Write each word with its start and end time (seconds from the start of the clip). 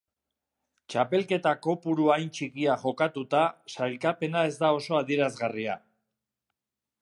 Txapelketa 0.93 1.51
kopuru 1.67 2.07
hain 2.13 2.31
txikia 2.37 2.77
jokatuta 2.85 3.43
sailkapena 3.75 4.43
ez 4.53 4.57
da 4.65 4.73
oso 4.79 4.99
adierazgarria. 5.03 5.77